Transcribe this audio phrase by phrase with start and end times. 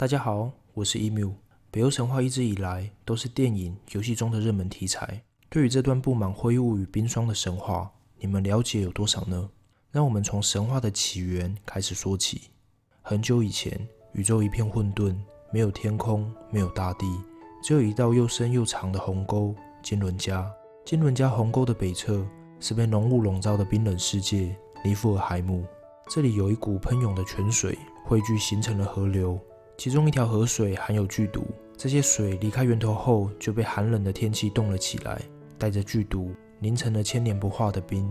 [0.00, 1.30] 大家好，我是 emu。
[1.70, 5.22] 北欧神话一直以来都是电影、游戏中的热门题材。
[5.50, 9.50] 对于这段布满灰雾与冰霜的神话，你们了解有多少呢？
[9.90, 12.44] 让我们从神话的起源开始说起。
[13.02, 13.78] 很久以前，
[14.14, 15.14] 宇宙一片混沌，
[15.52, 17.04] 没有天空，没有大地，
[17.62, 19.54] 只有一道又深又长的鸿沟——
[19.84, 20.50] 金轮家。
[20.82, 22.26] 金轮家鸿沟的北侧
[22.58, 25.62] 是被浓雾笼罩的冰冷世界——尼夫尔海姆。
[26.08, 29.38] 这里有一股喷涌的泉水汇聚形成了河流。
[29.80, 31.42] 其中一条河水含有剧毒，
[31.74, 35.18] 这些水离开源头后就被寒冷的天气冻了起来，
[35.56, 38.06] 带着剧毒凝成了千年不化的冰。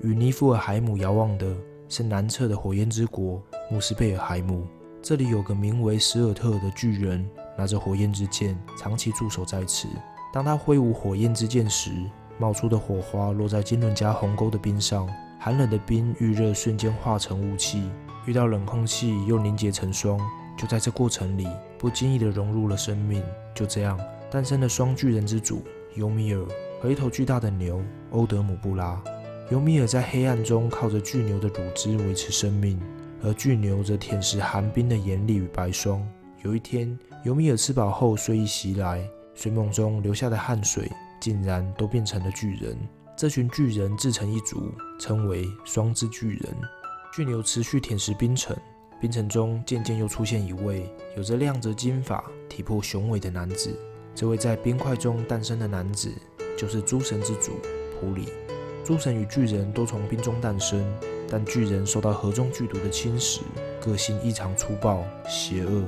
[0.00, 1.54] 与尼夫尔海姆遥望的
[1.90, 3.38] 是南侧的火焰之国
[3.70, 4.66] 穆斯贝尔海姆，
[5.02, 9.88] 这里有个名为史尔特的巨人，拿着火焰之剑，长期驻守在此。
[10.32, 11.90] 当他挥舞火焰之剑时，
[12.38, 15.06] 冒出的火花落在金伦加鸿沟的冰上，
[15.38, 17.90] 寒冷的冰遇热瞬间化成雾气，
[18.24, 20.18] 遇到冷空气又凝结成霜。
[20.60, 23.24] 就在这过程里，不经意地融入了生命。
[23.54, 23.98] 就这样
[24.30, 26.46] 诞生了双巨人之主尤米尔
[26.82, 29.02] 和一头巨大的牛欧德姆布拉。
[29.50, 32.78] 尤米尔在黑暗中靠着巨牛的乳汁维持生命，
[33.22, 36.06] 而巨牛则舔食寒冰的严厉与白霜。
[36.42, 39.02] 有一天，尤米尔吃饱后睡意袭来，
[39.34, 42.76] 睡梦中流下的汗水竟然都变成了巨人。
[43.16, 46.54] 这群巨人自成一族，称为双之巨人。
[47.14, 48.54] 巨牛持续舔食冰层。
[49.00, 53.74] 冰层中渐渐又出现一位有着亮泽金发、体魄雄伟的男子。
[54.14, 56.12] 这位在冰块中诞生的男子，
[56.58, 57.52] 就是诸神之主
[57.98, 58.28] 普里。
[58.84, 60.84] 诸神与巨人都从冰中诞生，
[61.30, 63.40] 但巨人受到河中剧毒的侵蚀，
[63.80, 65.82] 个性异常粗暴、邪恶；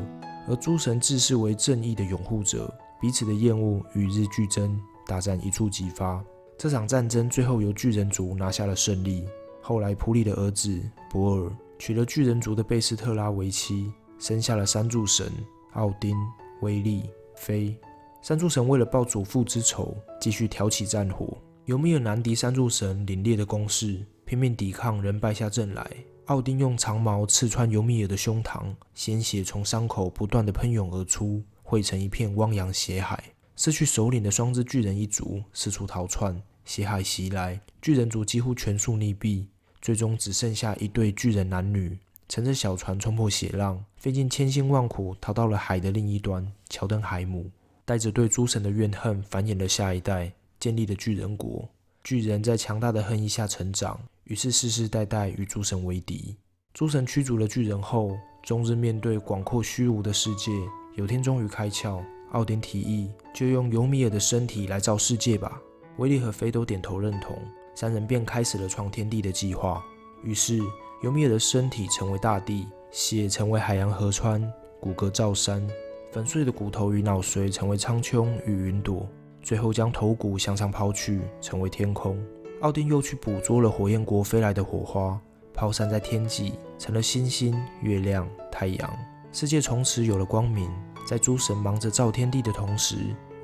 [0.49, 6.25] 而诸神自视为正义的拥护者，彼此的厌恶与日俱增，大战一触即发。
[6.57, 9.27] 这场战争最后由巨人族拿下了胜利。
[9.61, 11.53] 后来，普里的儿子博尔。
[11.85, 15.33] 娶了巨人族的贝斯特拉为妻，生下了三柱神
[15.73, 16.17] 奥丁、
[16.61, 17.77] 威利、菲。
[18.23, 21.37] 三柱神为了报祖父之仇，继续挑起战火。
[21.65, 25.85] 尤米尔难敌三柱神凛冽的攻势，拼命抵抗，仍败下阵来。
[26.27, 28.63] 奥丁用长矛刺穿尤米尔的胸膛，
[28.95, 33.21] 鲜血从伤口不断的喷涌而出，汇成一片汪洋血海。
[33.57, 39.47] 失去首领的双肢巨人一族四处逃窜，血海袭来，巨人族几乎全数溺毙。
[39.83, 41.99] 最终只剩下一对巨人男女，
[42.29, 47.51] 乘着小船冲破血浪，费尽千辛万苦逃到了海的另一端——乔登海姆。
[47.85, 51.69] 带着对诸神的怨恨，繁衍了下一代，建立了巨人国。
[52.05, 56.37] 巨人在强大的恨意下成长，于是世世代代与诸神为敌。
[56.73, 60.53] 诸神驱逐了巨人后，终日面对广阔虚无的世界。
[60.95, 62.01] 有天终于开窍，
[62.31, 65.61] 奥丁提议，就用尤米尔的身体来造世界吧。
[65.99, 67.37] 威利和菲都点头认同。
[67.75, 69.85] 三人便开始了创天地的计划。
[70.23, 70.61] 于是，
[71.03, 74.43] 尤米尔的身体成为大地，血成为海洋河川，
[74.81, 75.67] 骨骼造山，
[76.11, 79.09] 粉碎的骨头与脑髓成为苍穹与云朵，
[79.43, 82.17] 最后将头骨向上抛去，成为天空。
[82.61, 85.21] 奥丁又去捕捉了火焰国飞来的火花，
[85.53, 88.99] 抛散在天际，成了星星、月亮、太阳。
[89.33, 90.71] 世界从此有了光明。
[91.05, 92.97] 在诸神忙着造天地的同时，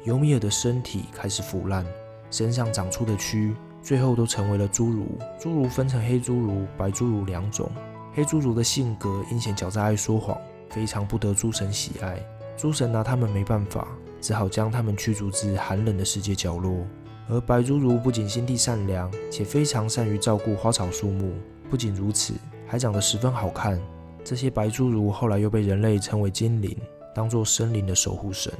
[0.04, 1.84] 尤米尔的身体开始腐烂，
[2.30, 3.52] 身上长出的蛆。
[3.88, 5.06] 最后都成为了侏儒。
[5.40, 7.70] 侏儒分成黑侏儒、白侏儒两种。
[8.12, 10.36] 黑侏儒的性格阴险狡诈、爱说谎，
[10.68, 12.22] 非常不得诸神喜爱。
[12.54, 13.88] 诸神拿他们没办法，
[14.20, 16.84] 只好将他们驱逐至寒冷的世界角落。
[17.30, 21.32] 而白侏儒不仅心地善良，且非常善于照顾花草树木。
[21.70, 22.34] 不仅如此，
[22.66, 23.80] 还长得十分好看。
[24.22, 26.76] 这些白侏儒后来又被人类称为精灵，
[27.14, 28.52] 当做森林的守护神。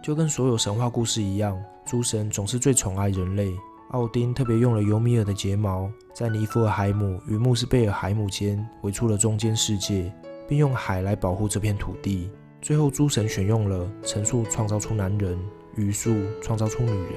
[0.00, 3.52] 就跟所有神话故事一样，诸神总是最宠爱人类。
[3.90, 10.12] 奥丁特别用了尤米尔的睫毛，在尼夫尔海姆与穆斯贝尔海姆间围出了中间世界，
[10.48, 12.30] 并用海来保护这片土地。
[12.62, 15.36] 最后，诸神选用了陈树创造出男人，
[15.74, 17.14] 榆树创造出女人。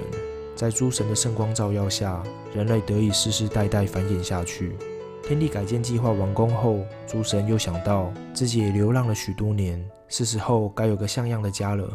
[0.56, 2.24] 在诸神的圣光照耀下，
[2.56, 4.76] 人类得以世世代代繁衍下去。
[5.22, 11.88] 天地改建计划完工后，诸神又想到自己也流浪了许多年，是时候该有个像样的家了。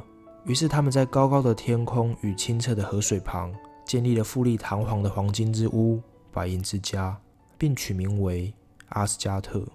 [0.44, 3.52] 于是，他们在高高的天空与清澈的河水旁。
[3.88, 7.19] 建立了富丽堂皇的黄金之屋、白银之家，
[7.56, 8.52] 并取名为
[8.90, 9.67] 阿斯加特。